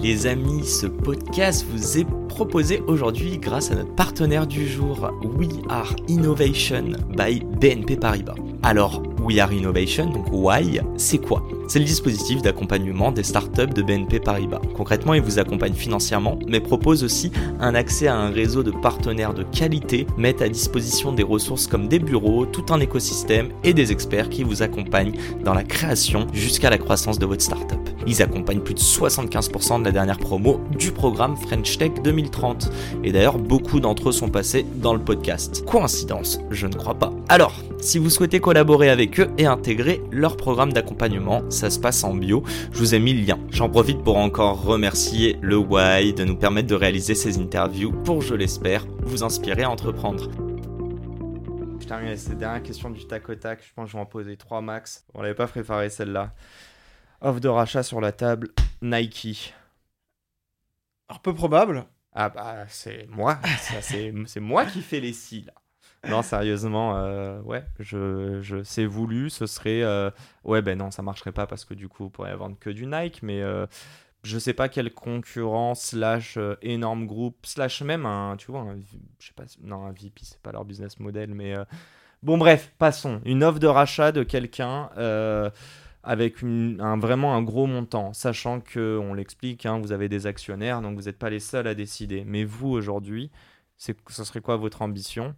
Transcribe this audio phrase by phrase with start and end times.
[0.00, 5.48] Les amis, ce podcast vous est proposé aujourd'hui grâce à notre partenaire du jour, We
[5.68, 8.36] Are Innovation by BNP Paribas.
[8.62, 11.42] Alors, We Are Innovation, donc Why, c'est quoi?
[11.66, 14.60] C'est le dispositif d'accompagnement des startups de BNP Paribas.
[14.76, 19.34] Concrètement, il vous accompagne financièrement, mais propose aussi un accès à un réseau de partenaires
[19.34, 23.90] de qualité, met à disposition des ressources comme des bureaux, tout un écosystème et des
[23.90, 27.87] experts qui vous accompagnent dans la création jusqu'à la croissance de votre startup.
[28.06, 32.70] Ils accompagnent plus de 75% de la dernière promo du programme French Tech 2030.
[33.04, 35.64] Et d'ailleurs, beaucoup d'entre eux sont passés dans le podcast.
[35.64, 37.12] Coïncidence Je ne crois pas.
[37.28, 42.02] Alors, si vous souhaitez collaborer avec eux et intégrer leur programme d'accompagnement, ça se passe
[42.04, 42.42] en bio.
[42.72, 43.38] Je vous ai mis le lien.
[43.50, 48.22] J'en profite pour encore remercier le Why de nous permettre de réaliser ces interviews pour,
[48.22, 50.28] je l'espère, vous inspirer à entreprendre.
[51.80, 53.60] Je termine avec cette dernière question du tac au tac.
[53.66, 55.06] Je pense que je vais en poser trois max.
[55.14, 56.34] On l'avait pas préparé celle-là.
[57.20, 59.52] Offre de rachat sur la table, Nike.
[61.08, 61.84] Alors, peu probable.
[62.12, 63.38] Ah bah c'est moi,
[64.26, 65.52] c'est moi qui fais les si là.
[66.08, 70.10] Non sérieusement, euh, ouais, je, je c'est voulu, ce serait euh,
[70.44, 72.86] ouais ben non ça marcherait pas parce que du coup vous pourriez vendre que du
[72.86, 73.66] Nike, mais euh,
[74.22, 78.76] je sais pas quel concurrent slash euh, énorme groupe slash même un tu vois un,
[79.18, 81.54] je sais pas non un VP c'est pas leur business model mais
[82.22, 84.90] bon bref passons une offre de rachat de quelqu'un.
[86.08, 90.26] Avec une- un, vraiment un gros montant, sachant que, on l'explique, hein, vous avez des
[90.26, 92.24] actionnaires, donc vous n'êtes pas les seuls à décider.
[92.26, 93.30] Mais vous, aujourd'hui,
[93.76, 93.92] ce
[94.24, 95.34] serait quoi votre ambition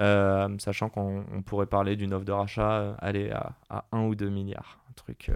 [0.00, 4.02] Euh, Sachant qu'on on pourrait parler d'une offre de rachat, euh, aller à, à 1
[4.02, 4.78] ou 2 milliards.
[4.90, 5.34] Un truc euh,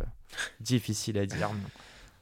[0.60, 1.48] difficile à dire.
[1.52, 1.70] mais-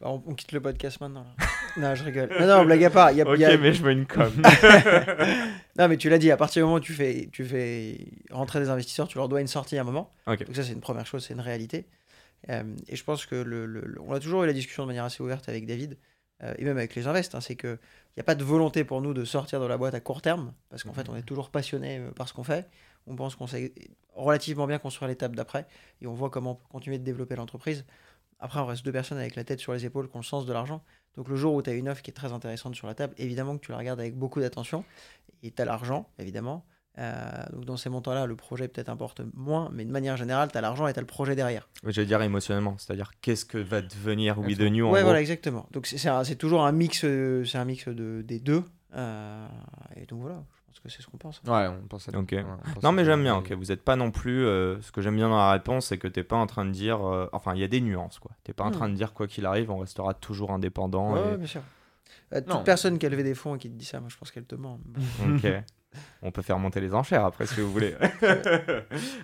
[0.01, 1.25] Bah, On, on quitte le podcast maintenant.
[1.39, 1.47] là.
[1.77, 2.31] non, je rigole.
[2.41, 3.13] Non, non, blague à part.
[3.13, 4.31] Y a, Ok, il y a- mais je veux une com.
[5.79, 7.99] Non, mais tu l'as dit, à partir du moment où tu fais, tu fais
[8.31, 10.13] rentrer des investisseurs, tu leur dois une sortie à un moment.
[10.27, 11.87] Donc, ça, c'est une première chose, c'est une réalité.
[12.49, 14.89] Euh, et je pense que le, le- le- on a toujours eu la discussion de
[14.89, 15.99] manière assez ouverte avec David
[16.43, 17.35] euh, et même avec les invests.
[17.35, 17.79] hein, c'est qu'il
[18.17, 20.55] n'y a pas de volonté pour nous de sortir de la boîte à court terme
[20.71, 22.69] parce qu'en fait, on est toujours passionné euh, par ce qu'on fait.
[23.07, 23.75] On pense qu'on sait
[24.15, 25.67] relativement bien construire l'étape d'après
[26.01, 27.85] et on voit comment continuer de développer l'entreprise.
[28.39, 30.47] Après, on reste deux personnes avec la tête sur les épaules qui ont le sens
[30.47, 30.83] de l'argent.
[31.17, 33.15] Donc, le jour où tu as une offre qui est très intéressante sur la table,
[33.19, 34.85] évidemment que tu la regardes avec beaucoup d'attention.
[35.43, 36.65] Et tu as l'argent, évidemment.
[37.01, 37.23] Euh,
[37.53, 40.61] donc, dans ces montants-là, le projet peut-être importe moins, mais de manière générale, tu as
[40.61, 41.67] l'argent et tu as le projet derrière.
[41.87, 44.63] Je veux dire émotionnellement, c'est-à-dire qu'est-ce que va devenir We the.
[44.63, 45.67] New gros voilà, exactement.
[45.73, 48.63] Donc, c'est- toujours un mix, euh, c'est un mix de, des deux.
[48.95, 49.47] Euh,
[49.97, 51.41] et donc, voilà, je pense que c'est ce qu'on pense.
[51.47, 52.33] Ouais, on pense à Ok.
[52.33, 53.53] ouais, on pense Non à mais j'aime bien, ok.
[53.53, 54.45] Vous n'êtes pas non plus.
[54.45, 56.71] euh, ce que j'aime bien dans la réponse, c'est que t'es pas en train de
[56.73, 57.01] dire.
[57.07, 58.33] euh, enfin, il y a des nuances, quoi.
[58.45, 58.73] T'es pas en Hmm.
[58.73, 61.17] train de dire quoi qu'il arrive, on restera toujours indépendant.
[61.17, 61.63] Et- ouais, bien sûr.
[62.35, 62.63] Euh, toute Non.
[62.65, 64.45] personne qui a levé des fonds et qui te dit ça, moi, je pense qu'elle
[64.45, 64.79] te ment.
[65.25, 65.47] Ok.
[66.23, 67.95] on peut faire monter les enchères après si vous voulez.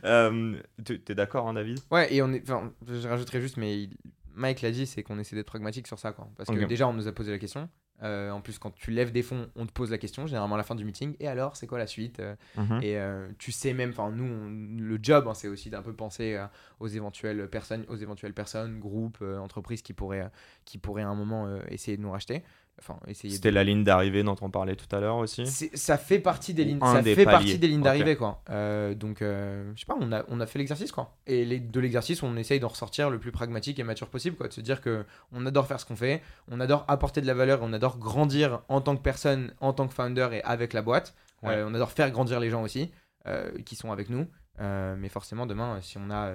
[0.04, 0.54] Euh,
[0.84, 1.78] tu- T'es d'accord, hein, David?
[1.90, 2.42] Ouais, et on est.
[2.42, 3.96] Enfin, je rajouterais juste, mais il-
[4.34, 6.28] Mike l'a dit, c'est qu'on essaie d'être pragmatique sur ça, quoi.
[6.36, 7.68] Parce que déjà, on nous a posé la question.
[8.02, 10.58] Euh, en plus, quand tu lèves des fonds, on te pose la question, généralement à
[10.58, 11.16] la fin du meeting.
[11.18, 12.80] Et alors, c'est quoi la suite Euh, Mhm.
[12.82, 15.94] Et euh, tu sais même, enfin, nous, on- le job, hein, c'est aussi d'un peu
[15.94, 16.38] penser
[16.80, 20.28] aux éventuelles personnes, aux éventuelles personnes, groupes, entreprises qui pourraient,
[20.66, 22.42] qui pourraient à un moment essayer de nous racheter.
[22.78, 22.98] Enfin.
[23.12, 23.54] C'était de...
[23.54, 25.46] la ligne d'arrivée dont on parlait tout à l'heure aussi.
[25.46, 27.36] Ça fait partie des lignes, ça des fait paliers.
[27.36, 28.42] partie des lignes d'arrivée quoi.
[28.50, 31.16] Euh, donc euh, je sais pas, on a, on a fait l'exercice quoi.
[31.26, 34.48] Et les, de l'exercice, on essaye d'en ressortir le plus pragmatique et mature possible quoi.
[34.48, 37.34] De se dire que on adore faire ce qu'on fait, on adore apporter de la
[37.34, 40.72] valeur, et on adore grandir en tant que personne, en tant que founder et avec
[40.72, 41.14] la boîte.
[41.42, 41.56] Ouais.
[41.56, 42.90] Euh, on adore faire grandir les gens aussi
[43.26, 44.26] euh, qui sont avec nous.
[44.58, 46.32] Mais forcément demain, si on a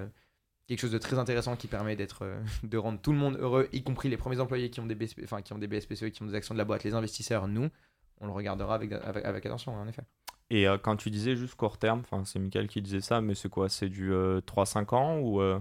[0.72, 3.68] quelque chose de très intéressant qui permet d'être euh, de rendre tout le monde heureux,
[3.72, 6.22] y compris les premiers employés qui ont des BSP, enfin qui ont des BSPCE, qui
[6.22, 7.68] ont des actions de la boîte, les investisseurs, nous,
[8.20, 10.02] on le regardera avec, avec, avec attention en effet.
[10.50, 13.34] Et euh, quand tu disais juste court terme, enfin c'est Michael qui disait ça, mais
[13.34, 13.68] c'est quoi?
[13.68, 15.58] C'est du euh, 3-5 ans ou euh,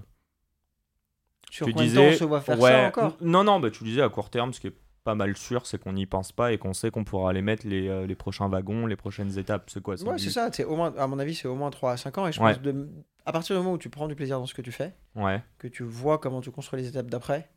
[1.49, 3.59] Sur tu combien de disais temps on se voit faire ouais, ça encore Non non,
[3.59, 6.05] bah tu disais à court terme, ce qui est pas mal sûr, c'est qu'on n'y
[6.05, 8.95] pense pas et qu'on sait qu'on pourra aller mettre les, euh, les prochains wagons, les
[8.95, 9.69] prochaines étapes.
[9.69, 10.49] C'est quoi Ouais, du- c'est ça.
[10.51, 12.27] c'est Au moins, à mon avis, c'est au moins 3 à 5 ans.
[12.27, 12.53] Et je Ouais.
[12.53, 12.87] pense de,
[13.25, 15.41] à partir du moment où tu prends du plaisir dans ce que tu fais, Ouais.
[15.57, 17.49] que tu vois comment tu construis les étapes d'après,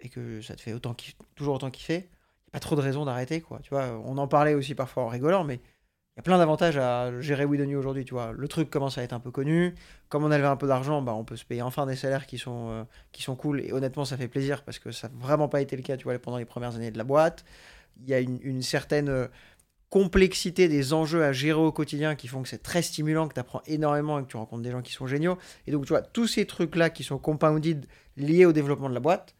[0.00, 0.94] et que ça te fait autant
[1.34, 3.40] toujours autant kiffer, il n'y a pas trop de raison d'arrêter.
[3.40, 3.60] quoi.
[3.62, 5.60] Tu vois, on en parlait aussi parfois en rigolant, mais
[6.18, 8.32] y a plein d'avantages à gérer We aujourd'hui, tu vois.
[8.36, 9.76] Le truc commence à être un peu connu.
[10.08, 12.26] Comme on a levé un peu d'argent, bah, on peut se payer enfin des salaires
[12.26, 13.60] qui sont, euh, qui sont cool.
[13.60, 16.02] Et honnêtement, ça fait plaisir parce que ça n'a vraiment pas été le cas, tu
[16.02, 17.44] vois, pendant les premières années de la boîte.
[18.02, 19.28] Il y a une, une certaine euh,
[19.90, 23.40] complexité des enjeux à gérer au quotidien qui font que c'est très stimulant, que tu
[23.40, 25.38] apprends énormément et que tu rencontres des gens qui sont géniaux.
[25.68, 27.86] Et donc, tu vois, tous ces trucs-là qui sont compounded
[28.16, 29.36] liés au développement de la boîte,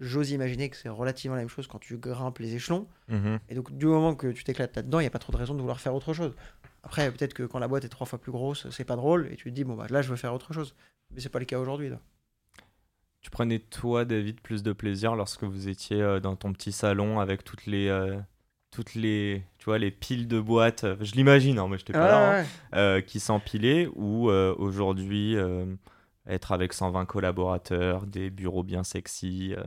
[0.00, 2.86] j'ose imaginer que c'est relativement la même chose quand tu grimpes les échelons.
[3.08, 3.38] Mhm.
[3.48, 5.54] Et donc, du moment que tu t'éclates là-dedans, il n'y a pas trop de raison
[5.54, 6.34] de vouloir faire autre chose.
[6.82, 9.36] Après, peut-être que quand la boîte est trois fois plus grosse, c'est pas drôle, et
[9.36, 10.74] tu te dis, bon, bah là, je veux faire autre chose.
[11.14, 11.90] Mais c'est pas le cas aujourd'hui.
[13.20, 17.20] Tu prenais toi, David, plus de plaisir lorsque vous étiez euh, dans ton petit salon
[17.20, 18.18] avec toutes les, euh,
[18.70, 20.84] toutes les, tu vois, les piles de boîtes.
[20.84, 22.48] euh, Je l'imagine, hein, moi, j'étais pas là, hein, ouais.
[22.74, 25.64] euh, qui s'empilaient, ou euh, aujourd'hui euh,
[26.26, 29.62] être avec 120 collaborateurs, des bureaux bien sexy, euh,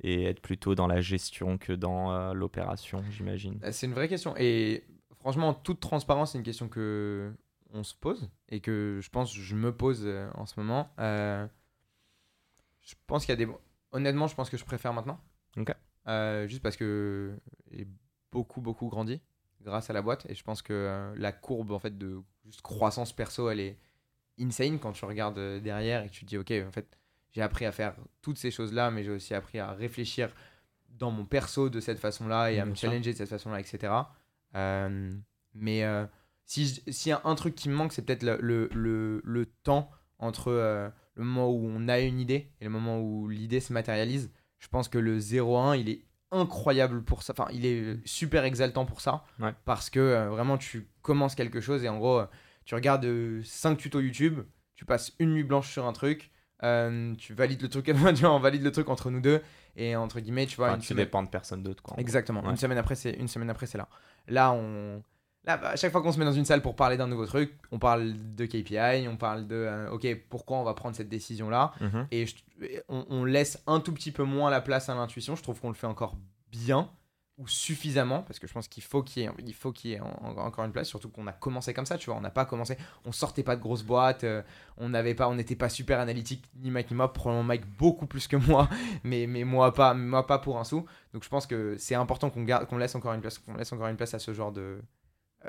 [0.00, 3.58] et être plutôt dans la gestion que dans euh, l'opération, j'imagine.
[3.62, 4.34] Euh, C'est une vraie question.
[4.36, 4.84] Et
[5.20, 7.32] franchement, en toute transparence, c'est une question que
[7.72, 10.90] on se pose et que je pense je me pose en ce moment.
[10.98, 11.46] Euh,
[12.82, 13.50] je pense qu'il y a des.
[13.92, 15.18] Honnêtement, je pense que je préfère maintenant.
[15.56, 15.72] Ok.
[16.06, 17.36] Euh, juste parce que
[17.70, 17.88] j'ai
[18.30, 19.20] beaucoup, beaucoup grandi
[19.62, 20.26] grâce à la boîte.
[20.28, 23.78] Et je pense que la courbe en fait, de juste croissance perso, elle est
[24.40, 26.86] insane quand tu regardes euh, derrière et que tu te dis, ok, en fait,
[27.32, 30.30] j'ai appris à faire toutes ces choses-là, mais j'ai aussi appris à réfléchir
[30.88, 33.92] dans mon perso de cette façon-là et à Bien me challenger de cette façon-là, etc.
[34.54, 35.12] Euh,
[35.54, 36.06] mais euh,
[36.44, 39.46] si s'il y a un truc qui me manque, c'est peut-être le, le, le- le
[39.46, 43.60] temps entre euh, le moment où on a une idée et le moment où l'idée
[43.60, 44.30] se matérialise.
[44.60, 47.32] Je pense que le 0-1, il est incroyable pour ça.
[47.36, 49.24] Enfin, il est super exaltant pour ça.
[49.40, 49.52] Ouais.
[49.64, 52.22] Parce que vraiment, tu commences quelque chose et en gros,
[52.64, 53.06] tu regardes
[53.44, 54.40] 5 tutos YouTube,
[54.74, 56.30] tu passes une nuit blanche sur un truc,
[56.62, 57.90] euh, tu valides le truc,
[58.24, 59.40] on valide le truc entre nous deux
[59.76, 61.96] et entre guillemets, tu vois, Enfin, une tu semaine- dépends de personne d'autre, quoi.
[61.98, 62.42] Exactement.
[62.42, 62.50] Ouais.
[62.50, 63.88] Une semaine après, c'est une semaine après, c'est là.
[64.28, 65.02] Là, on.
[65.46, 67.26] Là, bah, à chaque fois qu'on se met dans une salle pour parler d'un nouveau
[67.26, 71.10] truc, on parle de KPI, on parle de euh, OK, pourquoi on va prendre cette
[71.10, 72.06] décision là, Mhm.
[72.12, 75.36] et je- et on, on laisse un tout petit peu moins la place à l'intuition.
[75.36, 76.16] Je trouve qu'on le fait encore
[76.50, 76.88] bien
[77.36, 79.94] ou suffisamment parce que je pense qu'il faut qu'il y ait, il faut qu'il y
[79.94, 80.86] ait en- en- encore une place.
[80.88, 82.16] Surtout qu'on a commencé comme ça, tu vois.
[82.16, 84.42] On n'a pas commencé, on sortait pas de grosses boîtes, euh,
[84.76, 87.12] on n'avait pas, on n'était pas super analytique ni Mike ni moi.
[87.12, 88.68] Probablement Mike beaucoup plus que moi,
[89.04, 90.86] mais mais moi pas, moi pas pour un sou.
[91.12, 93.72] Donc je pense que c'est important qu'on garde, qu'on laisse encore une place, qu'on laisse
[93.72, 94.80] encore une place à ce genre de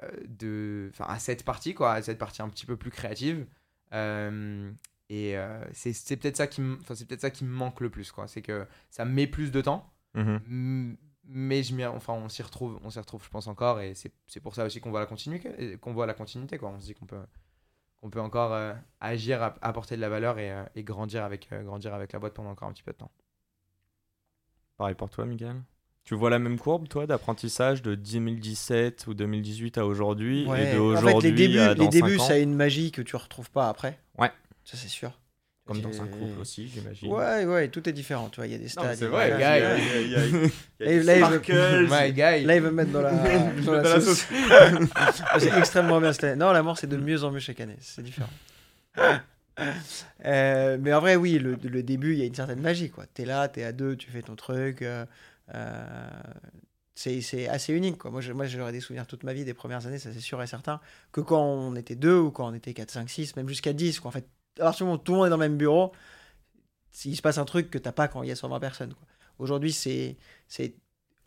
[0.02, 3.46] euh, de, enfin à cette partie quoi, à cette partie un petit peu plus créative.
[3.94, 4.72] Euh,
[5.10, 5.36] et
[5.74, 6.64] c'est c'est peut-être ça qui
[6.96, 9.52] c'est peut-être ça qui me manque le plus quoi c'est que ça me met plus
[9.52, 10.98] de temps Mhm.
[11.28, 14.40] Mais je enfin on s'y retrouve on s'y retrouve je pense encore et c'est c'est
[14.40, 16.94] pour ça aussi qu'on voit la continuité qu'on voit la continuité quoi on se dit
[16.94, 17.20] qu'on peut
[18.02, 21.48] qu'on peut encore euh, agir app- apporter de la valeur et, euh, et grandir avec
[21.52, 23.12] euh, grandir avec la boîte pendant encore un petit peu de temps
[24.78, 25.56] Pareil pour toi, Miguel
[26.04, 30.70] Tu vois la même courbe, toi, d'apprentissage de 2017 ou 2018 à aujourd'hui Ouais.
[30.72, 32.38] et de en fait, aujourd'hui les débuts, à les dans débuts 5 ans ça a
[32.38, 33.98] une magie que tu retrouves pas après.
[34.18, 34.32] Ouais.
[34.66, 35.18] Ça, c'est sûr.
[35.66, 37.12] Comme dans un couple aussi, j'imagine.
[37.12, 38.30] Ouais, ouais, tout est différent.
[38.30, 38.96] Tu vois, il y a des stades.
[38.96, 39.58] c'est vrai, gars,
[40.00, 41.88] il y a- des sparkles.
[41.90, 43.12] My guy Là, il veut me mettre dans la,
[43.66, 44.20] dans la Dans la sauce.
[44.28, 44.28] sauce.
[45.40, 46.36] c'est extrêmement bien cette année.
[46.36, 47.78] Non, l'amour, c'est de mieux en mieux chaque année.
[47.82, 48.30] C'est différent.
[50.26, 52.90] Euh, mais en vrai, oui, le, le début, il y a une certaine magie.
[52.90, 53.06] quoi.
[53.14, 54.82] T'es là, t'es à deux, tu fais ton truc.
[54.82, 55.06] euh,
[55.54, 55.86] euh,
[56.94, 57.98] c'est c'est assez unique.
[57.98, 58.12] Quoi.
[58.12, 60.80] Moi, j'aurais des souvenirs toute ma vie des premières années, ça c'est sûr et certain.
[61.12, 64.00] Que quand on était deux ou quand on était 4, 5, 6, même jusqu'à 10.
[64.00, 64.10] Quoi.
[64.10, 64.26] En fait,
[64.60, 65.92] à partir du moment où tout le monde est dans le même bureau,
[67.04, 68.94] il se passe un truc que t'as pas quand il y a 120 personnes.
[69.40, 70.18] Aujourd'hui, c'est.
[70.48, 70.76] c'est-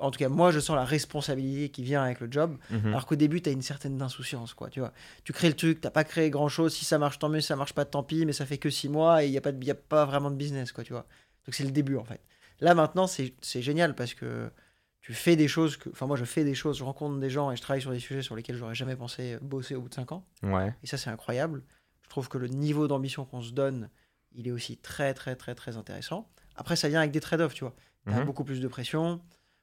[0.00, 2.56] En tout cas, moi, je sens la responsabilité qui vient avec le job.
[2.70, 2.87] Mhm.
[2.87, 4.92] Alors qu'au début, tu as une certaine insouciance, quoi, tu vois.
[5.25, 7.56] Tu crées le truc, t'as pas créé grand-chose, si ça marche, tant mieux, si ça
[7.56, 9.50] marche pas, tant pis, mais ça fait que six mois et il n'y a, pas
[9.50, 11.04] de- y a pas vraiment de business, quoi, tu vois.
[11.47, 12.20] Donc c'est le début, en fait.
[12.61, 14.49] Là, maintenant, c'est c'est génial parce que
[15.00, 15.88] tu fais des choses que...
[15.90, 17.99] Enfin, moi, je fais des choses, je rencontre des gens et je travaille sur des
[17.99, 20.25] sujets sur lesquels j'aurais jamais pensé bosser au bout de cinq ans.
[20.44, 20.73] Ouais.
[20.85, 21.64] Et ça, c'est incroyable.
[22.08, 23.90] Je trouve que le niveau d'ambition qu'on se donne,
[24.32, 26.26] il est aussi très, très, très, très intéressant.
[26.56, 27.74] Après, ça vient avec des trade-offs, tu vois.
[28.06, 28.24] Tu as Mhm.
[28.24, 29.20] beaucoup plus de pression.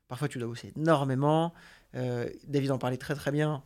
[0.07, 1.53] Parfois, tu dois bosser énormément.
[1.95, 3.63] Euh, David en parlait très, très bien.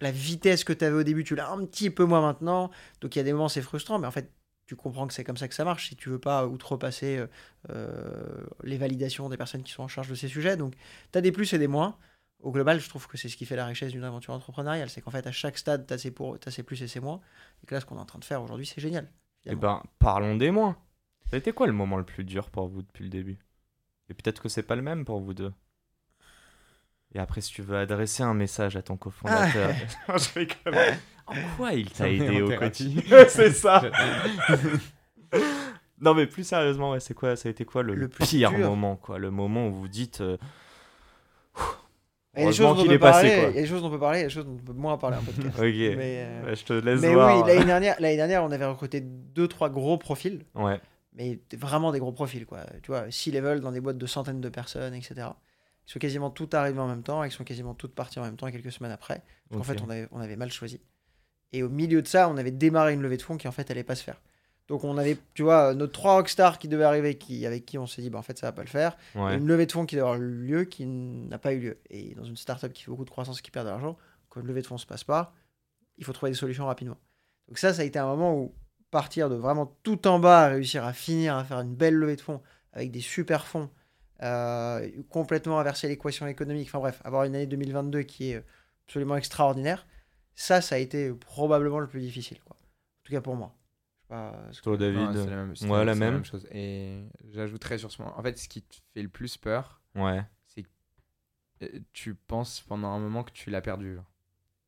[0.00, 2.70] La vitesse que tu avais au début, tu l'as un petit peu moins maintenant.
[3.02, 4.32] Donc, il y a des moments, c'est frustrant, mais en fait,
[4.64, 7.26] tu comprends que c'est comme ça que ça marche si tu veux pas outrepasser euh,
[7.68, 10.56] euh, les validations des personnes qui sont en charge de ces sujets.
[10.56, 10.74] Donc,
[11.12, 11.98] tu as des plus et des moins.
[12.40, 14.88] Au global, je trouve que c'est ce qui fait la richesse d'une aventure entrepreneuriale.
[14.90, 17.00] C'est qu'en fait, à chaque stade, tu as, ses pour- t'as ses plus et ses
[17.00, 17.20] moins.
[17.62, 19.10] Et que là, ce qu'on est en train de faire aujourd'hui, c'est génial.
[19.46, 20.76] Eh ben, parlons des moins.
[21.30, 23.38] Ça a été quoi le moment le plus dur pour vous depuis le début?
[24.08, 25.52] Et peut-être que c'est pas le même pour vous deux.
[27.14, 29.74] Et après, si tu veux adresser un message à ton cofondateur.
[30.08, 30.94] Je rigole.
[31.26, 33.02] En quoi il t'a aidé au quotidien?
[33.28, 33.82] C'est ça
[36.00, 38.50] Non, mais plus sérieusement, ouais, c'est quoi Ça a été quoi le, Le plus pire
[38.50, 38.68] dur.
[38.68, 39.18] moment quoi?
[39.18, 40.20] Le moment où vous dites.
[40.20, 40.36] euh,
[42.36, 43.88] Il y a des choses dont on peut parler, il y a des choses dont
[43.88, 45.48] on peut parler, il y a des choses dont on peut moins parler en podcast.
[45.58, 45.62] Ok.
[45.64, 47.42] mais euh, Ouais, je te laisse mais voir.
[47.44, 50.80] oui, l'année dernière, l'année dernière, on avait recruté deux, trois gros profils, Ouais.
[51.14, 52.60] mais vraiment des gros profils, quoi.
[52.82, 55.14] Tu vois, six level dans des boîtes de centaines de personnes, etc.
[55.88, 58.36] Ils sont quasiment toutes arrivées en même temps, ils sont quasiment toutes parties en même
[58.36, 59.22] temps quelques semaines après.
[59.52, 59.64] Qu'en Ok.
[59.64, 60.80] fait, on avait, on avait mal choisi.
[61.52, 63.70] Et au milieu de ça, on avait démarré une levée de fonds qui en fait
[63.70, 64.20] allait pas se faire.
[64.68, 67.86] Donc on avait, tu vois, nos trois rockstars qui devaient arriver, qui, avec qui on
[67.86, 68.96] s'est dit, bah, en fait, ça va pas le faire.
[69.14, 71.78] Et une levée de fonds qui devait avoir lieu, qui n'a pas eu lieu.
[71.90, 73.96] Et dans une startup qui fait beaucoup de croissance, qui perd de l'argent,
[74.28, 75.32] quand une levée de fonds se passe pas,
[75.98, 76.98] il faut trouver des solutions rapidement.
[77.48, 78.54] Donc ça, ça a été un moment où
[78.90, 82.20] partir de vraiment tout en bas, réussir à finir, à faire une belle levée de
[82.20, 82.40] fonds
[82.72, 83.70] avec des super fonds,
[84.22, 88.44] euh, complètement inverser l'équation économique, enfin bref, avoir une année 2022 qui est
[88.86, 89.86] absolument extraordinaire,
[90.34, 92.56] ça, ça a été probablement le plus difficile, quoi.
[92.56, 93.55] En tout cas pour moi.
[94.08, 95.00] Je sais pas ce que- Toi, David.
[95.00, 96.24] Non, c'est la même, c'est Ouais, la même.
[96.24, 96.46] chose.
[96.52, 98.18] Et j'ajouterais sur ce moment.
[98.18, 100.22] En fait, ce qui te fait le plus peur, Ouais.
[100.46, 100.68] c'est que
[101.62, 103.94] euh, tu penses pendant un moment que tu l'as perdu.
[103.94, 104.04] genre.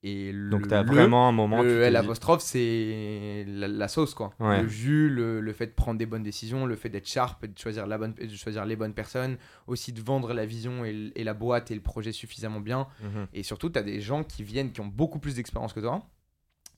[0.05, 1.61] Et le, Donc t'as le- vraiment un moment.
[1.61, 4.33] le tu L t'es dit- apostrophe, c'est la, la sauce, quoi.
[4.39, 4.63] Ouais.
[4.63, 7.49] Le jus, le, le fait de prendre des bonnes décisions, le fait d'être sharp, et
[7.49, 11.13] de choisir, la bonne, de choisir les bonnes personnes, aussi de vendre la vision et,
[11.25, 12.87] la boîte et le projet suffisamment bien.
[13.03, 13.27] Mhm.
[13.33, 16.09] Et surtout, tu as des gens qui viennent, qui ont beaucoup plus d'expérience que toi,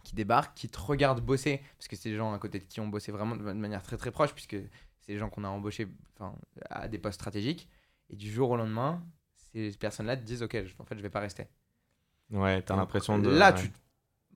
[0.02, 2.80] qui débarquent, qui te regardent bosser, parce que c'est des gens à côté de qui
[2.80, 4.56] ont bossé vraiment de manière très très proche, puisque
[5.00, 5.88] c'est des gens qu'on a embauchés
[6.68, 7.68] à des postes stratégiques.
[8.10, 9.02] Et du jour au lendemain,
[9.52, 11.46] ces personnes-là te disent Ok, en fait, je vais pas rester.
[12.30, 13.28] Ouais, t'as l'impression de.
[13.28, 13.60] Là, ouais.
[13.60, 13.78] tu te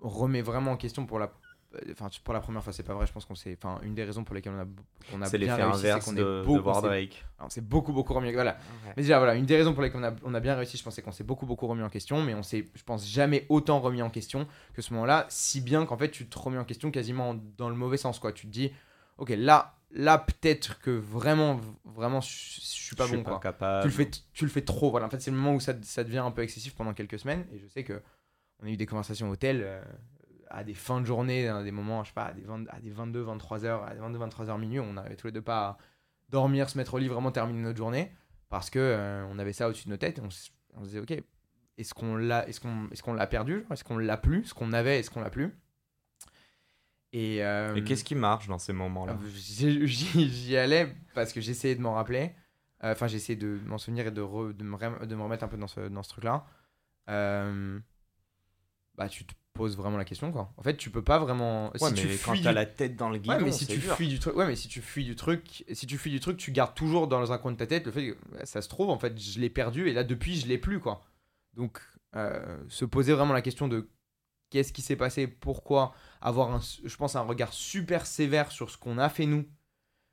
[0.00, 1.33] remets vraiment en question pour la.
[1.92, 3.06] Enfin, tu- pour la première fois, c'est pas vrai.
[3.06, 3.56] Je pense qu'on s'est.
[3.62, 4.66] Enfin, une des raisons pour lesquelles on a,
[5.10, 6.68] qu'on a C'est bien l'effet réussi, c'est inverse qu'on de, est beaucoup.
[6.68, 6.80] On
[7.48, 8.32] s'est- c'est beaucoup, beaucoup remis.
[8.32, 8.58] Voilà.
[8.96, 10.82] Mais déjà, voilà, une des raisons pour lesquelles on a, on a bien réussi, je
[10.84, 13.80] pensais qu'on s'est beaucoup, beaucoup remis en question, mais on s'est, je pense, jamais autant
[13.80, 16.90] remis en question que ce moment-là, si bien qu'en fait, tu te remets en question
[16.90, 18.32] quasiment dans le mauvais sens, quoi.
[18.32, 18.72] Tu te dis,
[19.18, 23.40] ok, là, là, peut-être que vraiment, vraiment, je, suis pas Je suis bon, pas quoi.
[23.40, 23.82] capable.
[23.82, 25.06] Tu le fais, tu le fais trop, voilà.
[25.06, 27.44] En fait, c'est le moment où ça, ça devient un peu excessif pendant quelques semaines,
[27.52, 28.00] et je sais que
[28.62, 29.82] on a eu des conversations au hôtel euh,
[30.54, 32.80] à des fins de journée, à des moments, je sais pas, à des, 20 à
[32.80, 35.42] des 22, 23 heures, à des 22, 23 heures minuit, on avait tous les deux
[35.42, 35.78] pas à
[36.30, 38.12] dormir, se mettre au lit, vraiment terminer notre journée,
[38.49, 40.50] parce que euh, on avait ça au-dessus de nos têtes, et on, se
[40.84, 41.12] disait, ok,
[41.76, 44.73] est-ce qu'on l'a, est-ce qu'on, est-ce qu'on l'a perdu, est-ce qu'on l'a plus, ce qu'on
[44.73, 45.52] avait, est-ce qu'on l'a plus
[47.12, 49.18] Et, euh, Et qu'est-ce qui marche dans ces moments-là?
[49.34, 52.32] J'y allais parce que j'essayais de m'en rappeler.
[52.82, 55.49] Euh, Enfin, j'essayais de m'en souvenir et de, re- de, me de me remettre un
[55.49, 56.44] peu dans ce, dans ce truc-là.
[57.08, 57.78] Euh,
[58.96, 60.52] bah, tu te poses vraiment la question, quoi.
[60.56, 61.70] En fait, tu peux pas vraiment.
[61.73, 62.54] Ouais, si mais tu quand fuis t'as du...
[62.56, 63.94] la tête dans le guidon, Ouais, mais si tu dur.
[63.94, 66.37] fuis du truc, ouais, mais si tu fuis du truc, si tu fuis du truc,
[66.37, 68.68] tu gardes toujours dans un coin de ta tête le fait que ouais, ça se
[68.68, 71.02] trouve en fait, je l'ai perdu et là depuis je l'ai plus quoi.
[71.54, 71.80] Donc
[72.16, 73.88] euh, se poser vraiment la question de
[74.50, 78.76] qu'est-ce qui s'est passé, pourquoi, avoir un, je pense un regard super sévère sur ce
[78.76, 79.46] qu'on a fait nous,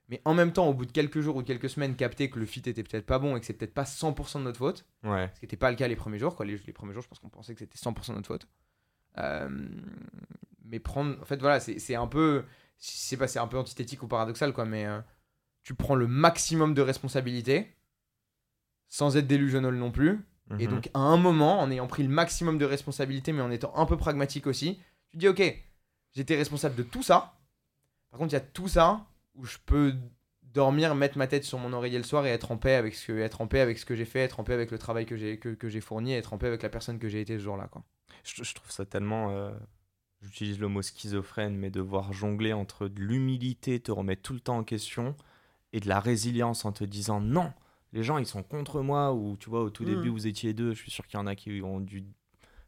[0.08, 2.46] mais en même temps au bout de quelques jours ou quelques semaines capter que le
[2.46, 5.30] fit était peut-être pas bon et que c'est peut-être pas 100% de notre faute, Ouais.
[5.34, 6.36] ce qui n'était pas le cas les premiers jours.
[6.36, 6.46] Quoi.
[6.46, 8.48] Les, les premiers jours, je pense qu'on pensait que c'était 100% de notre faute.
[9.18, 9.50] Euh,
[10.66, 11.20] mais prendre.
[11.22, 12.44] En fait, voilà, c'est c'est un peu.
[12.78, 15.00] Sais pas, c'est un peu antithétique ou paradoxal, quoi, mais euh,
[15.64, 17.76] tu prends le maximum de responsabilités
[18.90, 20.20] sans être délusionnel non plus.
[20.60, 20.74] Et Mhm.
[20.74, 23.86] donc, à un moment, en ayant pris le maximum de responsabilités, mais en étant un
[23.86, 25.42] peu pragmatique aussi, tu dis, ok,
[26.12, 27.40] j'étais responsable de tout ça.
[28.10, 29.94] Par contre, il y a tout ça où je peux
[30.42, 33.08] dormir, mettre ma tête sur mon oreiller le soir et être en paix avec ce
[33.08, 35.06] que, être en paix avec ce que j'ai fait, être en paix avec le travail
[35.06, 37.38] que j'ai que, que j'ai fourni, être en paix avec la personne que j'ai été
[37.38, 37.70] ce jour-là.
[37.70, 37.86] Quoi.
[38.24, 39.32] Je, je trouve ça tellement.
[39.32, 39.52] euh,
[40.22, 44.60] J'utilise le mot schizophrène, mais devoir jongler entre de l'humilité, te remettre tout le temps
[44.60, 45.16] en question,
[45.74, 47.52] et de la résilience en te disant non,
[47.92, 49.88] les gens ils sont contre moi, ou tu vois, au tout Mm.
[49.88, 52.06] début vous étiez deux, je suis sûr qu'il y en a qui ont dû.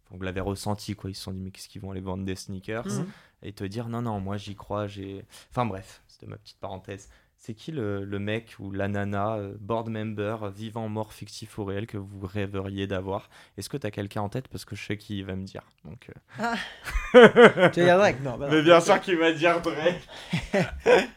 [0.05, 1.11] Enfin, vous l'avez ressenti, quoi.
[1.11, 2.87] Ils se sont dit, mais qu'est-ce qu'ils vont aller vendre des sneakers?
[2.87, 3.05] Mhm.
[3.43, 5.23] Et te dire, non, non, moi j'y crois, j'ai.
[5.51, 7.09] Enfin bref, c'était ma petite parenthèse.
[7.45, 11.65] C'est qui le, le mec ou la nana, euh, board member, vivant, mort, fictif ou
[11.65, 13.29] réel, que vous rêveriez d'avoir?
[13.57, 14.47] Est-ce que tu as quelqu'un en tête?
[14.47, 15.63] Parce que je sais qui va me dire.
[15.83, 16.09] Donc,
[16.39, 16.55] euh,
[17.73, 18.53] Tu vas dire Drake Non, bah non.
[18.53, 20.07] Mais bien sûr qu'il va dire Drake.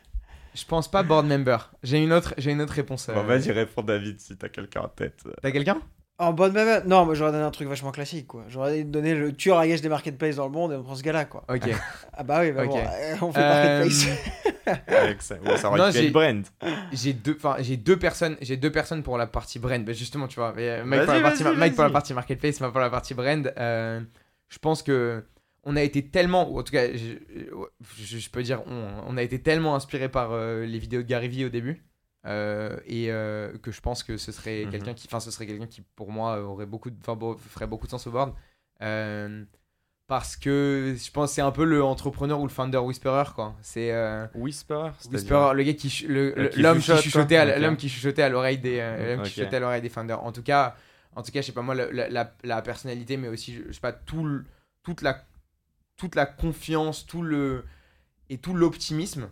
[0.56, 1.70] Je pense pas board member.
[1.84, 3.06] J'ai une autre, j'ai une autre réponse.
[3.06, 3.22] Bon, euh.
[3.22, 5.22] vas-y, réponds David si t'as quelqu'un en tête.
[5.40, 5.80] T'as quelqu'un?
[6.18, 6.82] En bonne même.
[6.86, 8.44] Non, moi j'aurais donné un truc vachement classique, quoi.
[8.48, 11.02] J'aurais donné le tueur à gage des marketplaces dans le monde et on prend ce
[11.02, 11.44] gars-là, quoi.
[11.48, 11.68] Ok.
[12.18, 14.08] Ah bah oui, bah bon, euh, on fait Euh, marketplace.
[14.86, 16.42] Avec ça, ouais, ça aurait Non, pu j'ai- être Brand.
[16.92, 19.84] j'ai deux, enfin j'ai deux personnes, j'ai deux personnes pour la partie brand.
[19.84, 22.60] Bah, justement, tu vois, mais, euh, Mike, pour la partie, Mike pour la partie marketplace,
[22.60, 23.52] moi pour la partie brand.
[23.58, 24.00] euh,
[24.48, 25.22] je pense que
[25.64, 27.16] on a été tellement, ou en tout cas, je,
[27.98, 31.06] je- je peux dire, on, on a été tellement inspiré par euh, les vidéos de
[31.08, 31.84] Gary Vee au début.
[32.26, 34.70] Euh, et euh, que je pense que ce serait Mhm.
[34.70, 37.86] quelqu'un qui, enfin, ce serait quelqu'un qui, pour moi, aurait beaucoup, de, beau- ferait beaucoup
[37.86, 38.34] de sens au board.
[38.82, 39.44] Euh,
[40.08, 43.56] parce que je pense c'est un peu le entrepreneur ou le founder whisperer, quoi.
[43.60, 47.58] C'est euh, Whisperer Whisperer, le gars qui Euh, l'homme qui chuchotait à quoi.
[47.58, 50.22] l'homme qui chuchotait à l'oreille des euh, l'homme qui chuchotait à l'oreille des founders.
[50.22, 50.76] En tout cas,
[51.16, 53.72] en tout cas, je sais pas moi, la, la- la- personnalité, mais aussi, je, je
[53.72, 54.44] sais pas, tout le-
[54.84, 55.24] toute, la,
[55.96, 57.64] toute la confiance, tout le,
[58.30, 59.28] et tout l'optimisme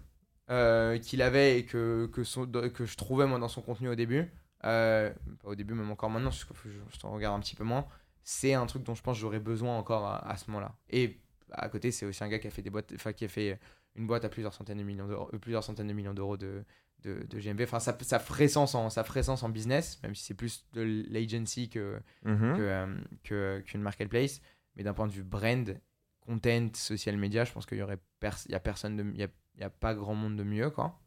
[0.55, 3.95] euh, qu'il avait et que, que, son- que je trouvais moi dans son contenu au
[3.95, 4.31] début,
[4.65, 5.11] euh,
[5.43, 6.45] pas au début, même encore maintenant, je,
[6.93, 7.87] je t'en regarde un petit peu moins,
[8.23, 10.75] c'est un truc dont je pense que j'aurais besoin encore à, à ce moment-là.
[10.91, 11.19] Et
[11.53, 13.59] à côté, c'est aussi un gars qui a fait des boîtes, enfin qui a fait
[13.97, 16.65] une boîte à plusieurs centaines de millions d'euros, euh, plusieurs centaines de millions d'euros de,
[17.03, 17.65] de, de GMV.
[17.65, 20.67] Enfin, ça, ça ferait sens en, ça ferait sens en business, même si c'est plus
[20.73, 22.57] de l'agency que, Mhm.
[22.57, 24.41] que, euh, que- qu'une marketplace.
[24.77, 25.79] Mais d'un point de vue brand,
[26.21, 29.21] content, social media, je pense qu'il y aurait pers- il y a personne de, il
[29.21, 30.99] y a, il y a pas grand monde de mieux quoi.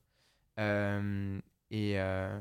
[0.59, 1.37] Euh,
[1.71, 2.39] et euh,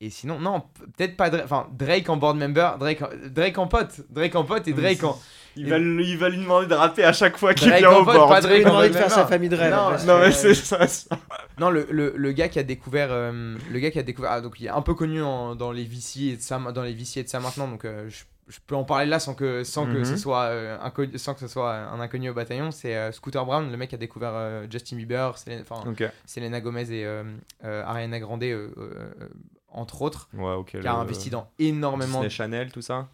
[0.00, 0.60] et sinon non
[0.96, 4.44] peut-être pas Drake, enfin Drake en board member, Drake en, Drake en pote, Drake en
[4.44, 5.18] pote et Drake en
[5.56, 8.00] Il va, lui, il va lui demander de rapper à chaque fois qu'il vient en
[8.00, 8.28] au pote, board.
[8.28, 9.72] pas Drake vais en demander de faire sa famille de rêve.
[9.72, 10.86] Non, Non mais c'est ça.
[10.88, 11.16] ça.
[11.58, 14.40] Non, le, le, le gars qui a découvert, euh, le gars qui a découvert, ah,
[14.40, 16.94] donc il est un peu connu en- dans les VC et de ça, dans les
[16.94, 19.64] VC et de ça maintenant, donc euh, je, je peux en parler là sans que,
[19.64, 20.04] sans que Mhm.
[20.04, 20.76] ce soit euh,
[21.16, 22.70] sans que ce soit un inconnu au bataillon.
[22.70, 25.36] C'est euh, Scooter Brown, le mec qui a découvert euh, Justin Bieber,
[26.26, 27.22] Selena, Gomez et euh,
[27.62, 28.44] Ariana Grande,
[29.68, 32.18] entre autres, Ouais, qui a investi dans énormément.
[32.20, 33.08] Disney Channel, tout ça.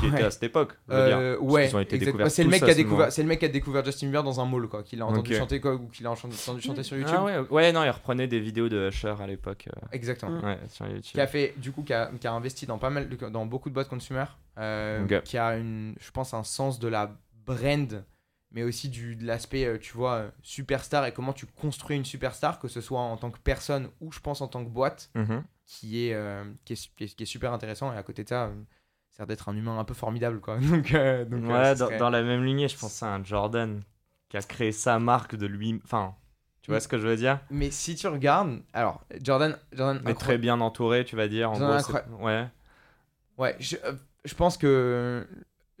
[0.00, 0.12] Qui ouais.
[0.14, 0.72] était à cette époque.
[0.90, 3.10] Euh, ouais, découverts c'est le mec qui a découvert, moment.
[3.10, 5.34] c'est le mec qui a découvert Justin Bieber dans un mall quoi, qu'il a entendu
[5.36, 7.14] chanter quoi, ou qu'il a entendu chanter sur YouTube.
[7.16, 9.68] Ah ouais, ouais, non, il reprenait des vidéos de Usher à l'époque.
[9.74, 10.40] euh, Exactement.
[10.40, 11.12] Ouais, sur YouTube.
[11.12, 13.68] qui a fait du coup qui a, qui a investi dans pas mal dans beaucoup
[13.68, 14.24] de boîtes consumer
[14.58, 18.04] euh, qui a une je pense un sens de la brand
[18.50, 22.68] mais aussi du de l'aspect tu vois superstar et comment tu construis une superstar que
[22.68, 25.42] ce soit en tant que personne ou je pense en tant que boîte Mhm.
[25.64, 26.16] qui est
[26.64, 28.50] qui, est, qui est- qui est super intéressant et à côté de ça
[29.18, 31.86] a l'air d'être un humain un peu formidable quoi donc, euh, donc, euh, Ouais, dans,
[31.86, 33.82] serait- dans la même lignée, je pense à un Jordan
[34.28, 35.80] qui a créé sa marque de lui.
[35.84, 36.14] Enfin,
[36.62, 36.82] tu vois Mm.
[36.82, 37.40] ce que je veux dire?
[37.50, 41.50] Mais si tu regardes alors Jordan Jordan Mais très bien entouré, tu vas dire.
[41.50, 42.48] En gros, ouais.
[43.38, 45.26] Ouais, je, euh, je pense que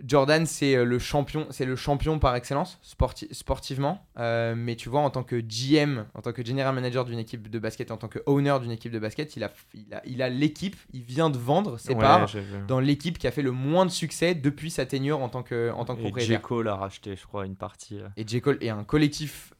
[0.04, 4.04] Jordan c'est euh, le champion, c'est le champion par excellence sporti- sportivement.
[4.18, 7.48] Euh, mais tu vois, en tant que GM, en tant que general manager d'une équipe
[7.48, 10.22] de basket, en tant que owner d'une équipe de basket, il a, il a, il
[10.22, 12.28] a l'équipe, il vient de vendre ses Ouais, parts
[12.66, 15.70] dans l'équipe qui a fait le moins de succès depuis sa tenure en tant que,
[15.72, 16.38] en tant que Et J.
[16.40, 17.98] Cole a racheté, je crois, une partie.
[18.00, 18.08] euh.
[18.16, 18.40] Et J.
[18.40, 19.51] Cole et un collectif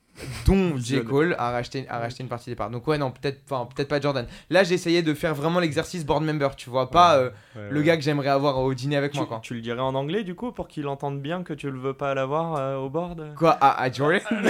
[0.46, 1.02] dont J.
[1.04, 2.70] Cole a racheté, a racheté une partie des parts.
[2.70, 4.26] Donc ouais, non, peut-être enfin, peut pas Jordan.
[4.50, 7.30] Là, j'ai essayé de faire vraiment l'exercice board member, tu vois, pas euh,
[7.70, 9.40] le gars que j'aimerais avoir au dîner avec Tu, moi, quoi.
[9.42, 11.94] tu le dirais en anglais du coup pour qu'il entende bien que tu le veux
[11.94, 13.34] pas l'avoir euh, au board?
[13.36, 14.20] Quoi À, à Jordan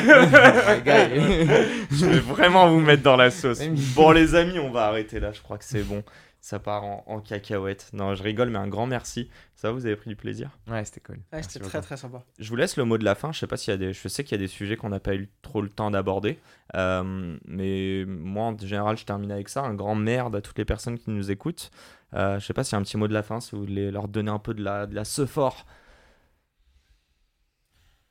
[1.90, 3.61] Je vais vraiment vous mettre dans la sauce.
[3.94, 6.03] Bon les amis, on va arrêter là, je crois que c'est bon.
[6.44, 7.88] Ça part en, en cacahuète.
[7.92, 9.31] Non, je rigole, mais un grand merci.
[9.55, 10.50] Ça, va, vous avez pris du plaisir.
[10.66, 11.20] Ouais, c'était cool.
[11.33, 12.24] Ouais, c'était très très sympa.
[12.40, 13.31] Je vous laisse le mot de la fin.
[13.31, 14.88] Je sais pas s'il y a des, je sais qu'il y a des sujets qu'on
[14.88, 16.40] n'a pas eu trop le temps d'aborder,
[16.74, 19.62] Euh, mais moi en général, je termine avec ça.
[19.62, 21.70] Un grand merde à toutes les personnes qui nous écoutent.
[22.14, 23.61] Euh, je sais pas s'il y a un petit mot de la fin, si vous
[23.61, 25.64] voulez leur donner un peu de la, de la ce fort.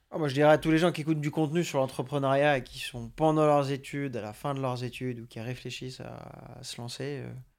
[0.09, 2.63] Ah, moi, je dirais à tous les gens qui écoutent du contenu sur l'entrepreneuriat et
[2.63, 6.57] qui sont pendant leurs études, à la fin de leurs études ou qui réfléchissent à,
[6.59, 7.50] à se lancer, il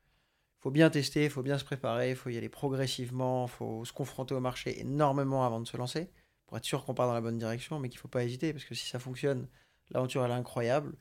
[0.62, 3.84] faut bien tester, il faut bien se préparer, il faut y aller progressivement, il faut
[3.84, 6.08] se confronter au marché énormément avant de se lancer
[6.46, 8.52] pour être sûr qu'on part dans la bonne direction, mais qu'il ne faut pas hésiter
[8.52, 9.48] parce que si ça fonctionne,
[9.90, 10.94] l'aventure est incroyable.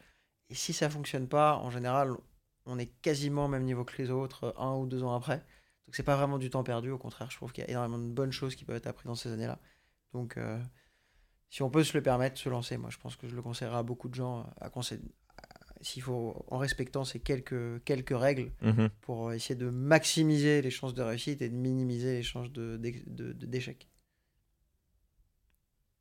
[0.50, 2.15] Et si ça fonctionne pas, en général,
[2.65, 5.38] on est quasiment au même niveau que les autres un ou deux ans après.
[5.86, 8.00] Donc c'est pas vraiment du temps perdu, au contraire, je trouve qu'il y a énormément
[8.00, 9.60] de bonnes choses qui peuvent être apprises dans ces années-là.
[10.13, 10.60] Donc euh,
[11.50, 13.78] si on peut se le permettre, se lancer, moi je pense que je le conseillerais
[13.78, 15.13] à beaucoup de gens, à conseiller,
[15.82, 18.52] s'il faut, en respectant ces quelques, quelques règles
[19.02, 22.78] pour euh, essayer de maximiser les chances de réussite et de minimiser les chances de-
[22.78, 23.88] d'ex- de- de- d'échec.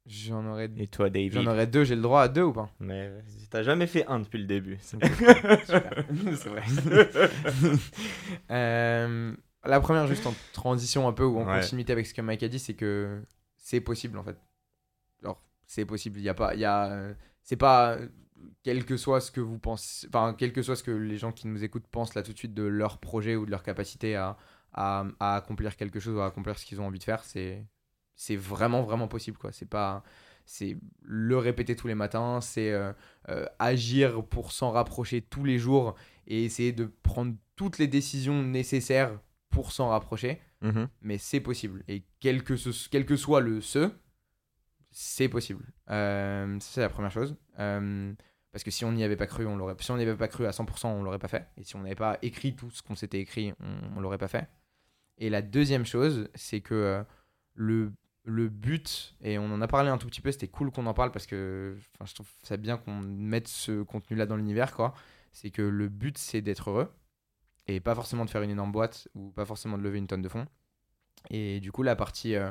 [0.07, 1.33] J'en aurais, Et toi, David?
[1.33, 2.71] j'en aurais deux, j'ai le droit à deux ou pas?
[2.81, 3.13] Mais
[3.51, 4.79] t'as jamais fait un depuis le début.
[4.83, 4.97] C'est
[6.49, 6.63] vrai.
[8.51, 11.61] Euh, la première, juste en transition un peu ou en Ouais.
[11.61, 13.23] continuité avec ce que Mike a dit, c'est que
[13.57, 14.37] c'est possible en fait.
[15.23, 16.19] Alors, c'est possible.
[16.19, 17.99] Il y a pas, il y a, euh, c'est pas
[18.63, 21.33] quel que soit ce que vous pensez, enfin quel que soit ce que les gens
[21.33, 24.17] qui nous écoutent pensent là tout de suite de leur projet ou de leur capacité
[24.17, 24.37] à,
[24.73, 27.67] à, à accomplir quelque chose ou à accomplir ce qu'ils ont envie de faire, c'est
[28.17, 29.53] c'est vraiment vraiment possible quoi.
[29.53, 30.03] C'est pas
[30.47, 32.93] c'est le répéter tous les matins, c'est euh,
[33.29, 35.95] euh, agir pour s'en rapprocher tous les jours
[36.27, 39.19] et essayer de prendre toutes les décisions nécessaires
[39.51, 40.41] pour s'en rapprocher.
[40.63, 40.89] Mhm.
[41.03, 41.83] Mais c'est possible.
[41.89, 43.91] Et quel que, ce- quel que soit le ce,
[44.91, 45.65] c'est possible.
[45.91, 47.37] Euh, ça, c'est la première chose.
[47.59, 48.13] Euh,
[48.53, 49.77] parce que si on n'y avait pas cru, on l'aurait.
[49.81, 51.47] Si on n'y avait pas cru à 100%, on l'aurait pas fait.
[51.57, 54.29] Et si on n'avait pas écrit tout ce qu'on s'était écrit, on, on l'aurait pas
[54.29, 54.49] fait.
[55.19, 57.05] Et la deuxième chose, c'est que euh,
[57.55, 57.93] le,
[58.25, 60.95] le but, et on en a parlé un tout petit peu, c'était cool qu'on en
[60.95, 64.95] parle parce que je trouve ça bien qu'on mette ce contenu-là dans l'univers, quoi.
[65.33, 66.93] C'est que le but, c'est d'être heureux.
[67.69, 70.23] et pas forcément de faire une énorme boîte ou pas forcément de lever une tonne
[70.23, 70.47] de fonds.
[71.31, 72.51] Et du coup, la partie euh,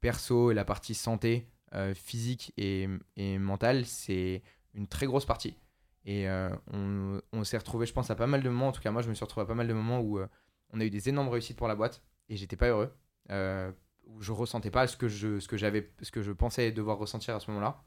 [0.00, 4.42] perso et la partie santé, euh, physique et, et mentale, c'est
[4.76, 5.56] une très grosse partie.
[6.04, 8.80] Et euh, on, on s'est retrouvé, je pense, à pas mal de moments, en tout
[8.80, 10.28] cas moi je me suis retrouvé à pas mal de moments où euh,
[10.70, 12.94] on a eu des énormes réussites pour la boîte et j'étais pas heureux.
[13.30, 13.72] Euh,
[14.06, 16.96] où je ressentais pas ce que je, ce que j'avais, ce que je pensais devoir
[16.98, 17.82] ressentir à ce moment-là.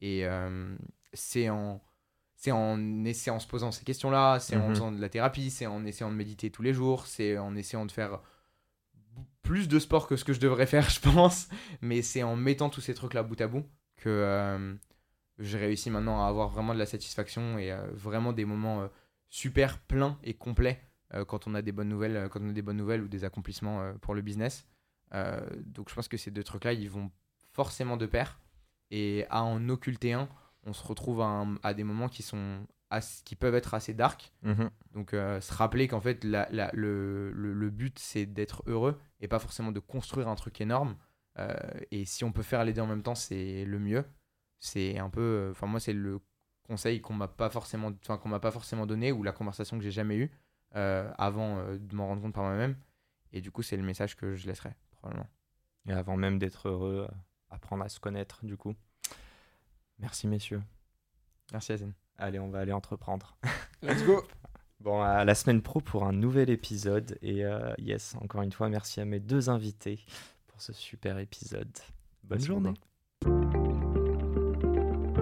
[0.00, 0.76] Et euh,
[1.12, 1.82] c'est en,
[2.36, 4.74] c'est en essayant, en se posant ces questions-là, c'est en Mhm.
[4.74, 7.86] faisant de la thérapie, c'est en essayant de méditer tous les jours, c'est en essayant
[7.86, 8.20] de faire
[9.42, 11.48] plus de sport que ce que je devrais faire, je pense.
[11.80, 13.64] Mais c'est en mettant tous ces trucs-là bout à bout
[13.96, 14.78] que
[15.38, 18.88] j'ai réussi maintenant à avoir vraiment de la satisfaction et euh, vraiment des moments euh,
[19.28, 20.80] super pleins et complets
[21.14, 23.24] euh, quand on a des bonnes nouvelles, quand on a des bonnes nouvelles ou des
[23.24, 24.66] accomplissements pour le business.
[25.66, 27.10] Donc je pense que ces deux trucs-là, ils vont
[27.52, 28.38] forcément de pair.
[28.90, 30.28] Et à en occulter un,
[30.64, 33.94] on se retrouve à, un- à des moments qui sont as- qui peuvent être assez
[33.94, 34.32] dark.
[34.42, 34.70] Mhm.
[34.92, 38.98] Donc euh, se rappeler qu'en fait la- la- le, le- le but c'est d'être heureux
[39.20, 40.96] et pas forcément de construire un truc énorme.
[41.38, 41.54] Euh,
[41.90, 44.04] et si on peut faire les deux en même temps, c'est le mieux.
[44.60, 46.20] C'est un peu, enfin moi c'est le
[46.64, 49.84] conseil qu'on m'a pas forcément, enfin qu'on m'a pas forcément donné ou la conversation que
[49.84, 50.30] j'ai jamais eue
[50.76, 52.76] euh, avant euh, de m'en rendre compte par moi-même.
[53.32, 55.28] Et du coup c'est le message que je laisserai probablement.
[55.88, 57.14] Et avant même d'être heureux, euh,
[57.50, 58.74] apprendre à se connaître, du coup.
[59.98, 60.62] Merci, messieurs.
[61.52, 61.94] Merci Azen.
[62.18, 63.36] Allez, on va aller entreprendre.
[63.82, 64.22] Let's go
[64.80, 67.18] Bon, à la semaine pro pour un nouvel épisode.
[67.20, 70.04] Et euh, yes, encore une fois, merci à mes deux invités
[70.46, 71.76] pour ce super épisode.
[72.22, 72.74] Bonne journée.